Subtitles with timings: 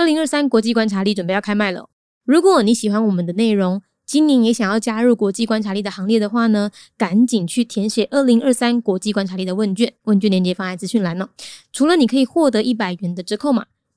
[0.00, 1.90] 二零二三国际观察力准备要开卖了。
[2.24, 11.28] 如果你喜欢我们的内容，今年也想要加入国际观察力的行列的话呢，赶紧去填写二零二三国际观察力的问卷，问卷链接放在资讯栏了。
[11.70, 13.66] 除了你可以获得一百元的折扣码，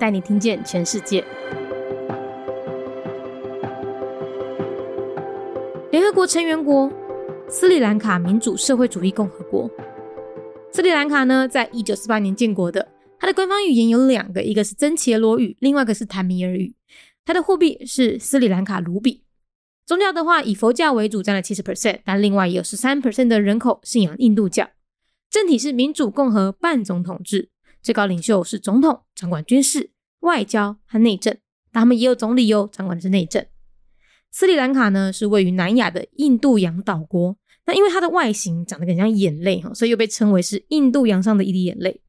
[0.00, 1.22] 带你听见全世界。
[5.90, 6.90] 联合国成员国
[7.50, 9.70] 斯里兰卡民主社会主义共和国。
[10.72, 12.88] 斯里兰卡呢，在一九四八年建国的。
[13.18, 16.74] 它的官方语言有两个，一个是曾切罗语，另外一个是坦米尔语。
[17.26, 19.22] 它的货币是斯里兰卡卢比。
[19.84, 24.70] 宗教的话，以佛教为主，占了七十 percent，但另外也有十三 percent 的人口信仰印度教。
[25.28, 27.50] 政体是民主共和半总统制，
[27.82, 31.36] 最高领袖是总统，掌管军事、外交和内政。
[31.72, 33.46] 但他们也有总理哟，掌管的是内政。
[34.32, 42.00] 斯里兰卡呢是位于南亚的印度洋岛国，那因为它的外形长得很像眼泪哈，所以又被称为是印度洋上的一滴眼泪。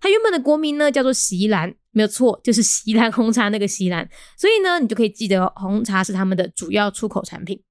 [0.00, 4.08] 它原本的国名呢叫做锡兰，没有错，就是锡兰红茶那个锡兰。
[4.36, 7.62] 所以呢，你就可以记得红茶是他们的主要出口产品。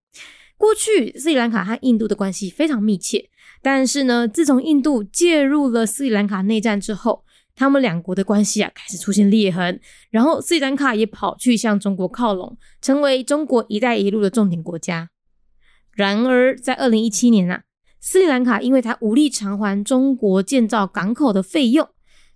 [0.57, 3.29] 过去斯里兰卡和印度的关系非常密切，
[3.61, 7.25] 但是呢，自从印度介入了斯里兰卡内战之后。
[7.55, 15.09] 他们两国的关系啊开始出现裂痕，然后斯里兰卡也跑去向中国靠拢，成为中国“一带一路”的重点国家。
[15.91, 17.63] 然而，在二零一七年啊，
[17.99, 21.87] 斯里兰卡因为它无力偿还中国建造港口的费用，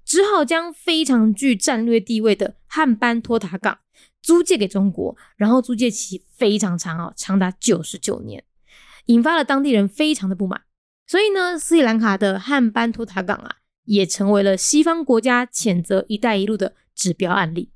[0.06, 3.80] 只好将非常具战略地位的汉班托塔港
[4.22, 8.44] 租借给中国，然后租借期非常长哦，长达九十九年，
[9.08, 10.62] 引发了当地人非常的不满。
[11.08, 13.56] 所以呢，斯里兰卡的汉班托塔港啊。
[13.88, 17.72] 也成为了西方国家谴责“一带一路”的指标案例。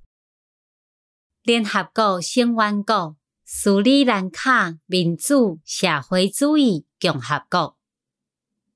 [1.44, 7.77] 联合国成员国斯里兰卡民主社会主义共和国。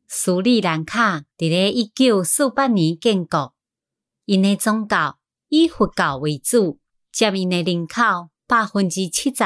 [0.07, 3.53] 斯里兰卡伫咧一九四八年建国，
[4.25, 5.19] 因的宗教
[5.49, 6.79] 以佛教为主，
[7.11, 9.43] 占因的人口百分之七十。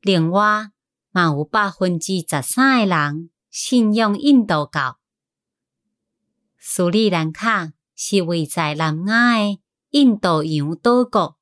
[0.00, 0.72] 另外，
[1.12, 4.98] 嘛有百分之十三的人信仰印度教。
[6.64, 11.36] 斯里兰卡是位在南亚的印度洋岛国，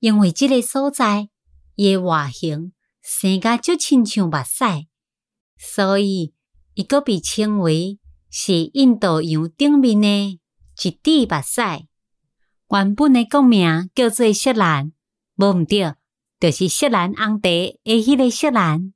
[0.00, 1.30] 因为这个所在
[1.76, 4.86] 伊外形生甲就亲像目屎，
[5.56, 6.34] 所以
[6.74, 7.98] 伊阁被称为
[8.30, 10.38] 是印度洋顶面的
[10.82, 11.62] 一滴目屎。
[12.68, 14.92] 原本的国名叫做锡兰，
[15.36, 15.94] 无毋对，
[16.38, 18.92] 就是锡兰红茶的迄个锡兰。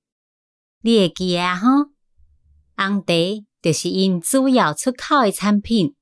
[0.83, 1.57] 你会记啊？
[1.57, 1.91] 吼，
[2.77, 3.48] 红茶。
[3.61, 5.95] 就是因主要出口的产品。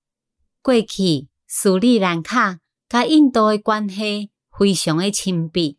[0.62, 5.78] 过去斯里兰卡甲印度的关系非常的亲密，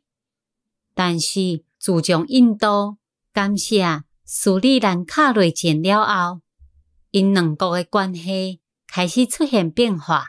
[0.94, 2.98] 但是自从印度
[3.34, 6.42] 感谢斯里兰卡内战了后，
[7.12, 10.28] 因两国的关系开始出现变化。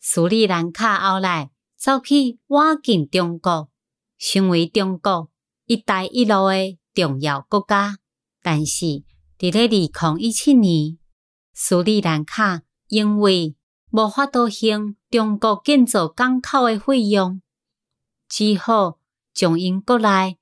[0.00, 3.70] 斯里兰卡后来走去瓦近中国，
[4.18, 5.30] 成为中国
[5.66, 7.98] 一带一路的重要国家，
[8.42, 9.04] 但是。
[9.38, 10.96] 伫咧二零一七年，
[11.52, 13.54] 斯里兰卡因为
[13.90, 17.42] 无法度向中国建造港口的费用，
[18.30, 18.98] 只好
[19.34, 20.38] 将因国内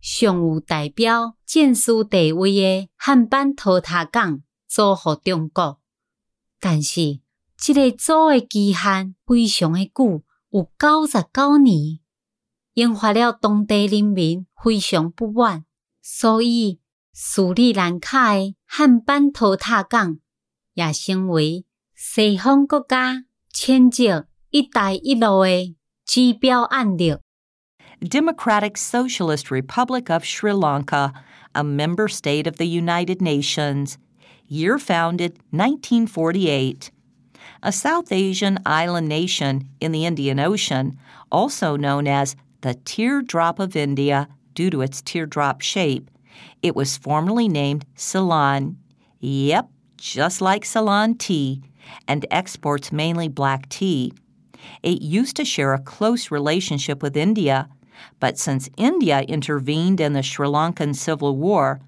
[0.00, 5.78] 尚有代表建设地位的汉班托塔港租予中国。
[6.58, 7.20] 但是，
[7.56, 12.00] 这个租的期限非常的久，有九十九年，
[12.74, 15.64] 引发了当地人民非常不满，
[16.00, 16.81] 所以。
[17.13, 20.19] 斯里兰卡的汉班托塔港
[20.75, 21.65] 也成为
[21.95, 25.75] 西方国家迁就“一带一路”的
[26.05, 27.17] 指标案例。
[27.99, 31.13] Democratic Socialist Republic of Sri Lanka,
[31.53, 33.97] a member state of the United Nations,
[34.47, 36.91] year founded 1948.
[37.63, 40.97] A South Asian island nation in the Indian Ocean,
[41.31, 46.11] also known as the Teardrop of India due to its teardrop shape,
[46.62, 48.78] it was formerly named Ceylon.
[49.20, 51.62] Yep, just like Ceylon tea,
[52.08, 54.12] and exports mainly black tea.
[54.82, 57.68] It used to share a close relationship with India,
[58.20, 61.80] but since India intervened in the Sri Lankan Civil War,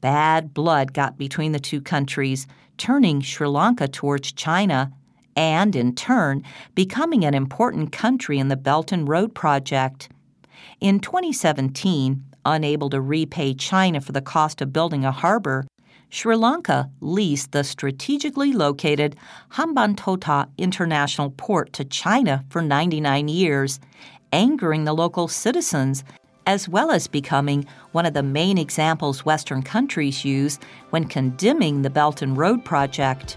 [0.00, 4.92] bad blood got between the two countries, turning Sri Lanka towards China
[5.36, 6.42] and in turn,
[6.74, 10.08] becoming an important country in the Belt and Road Project.
[10.80, 15.66] In 2017, unable to repay China for the cost of building a harbor,
[16.10, 19.16] Sri Lanka leased the strategically located
[19.52, 23.80] Hambantota International Port to China for 99 years,
[24.32, 26.04] angering the local citizens,
[26.46, 30.58] as well as becoming one of the main examples Western countries use
[30.90, 33.36] when condemning the Belt and Road Project.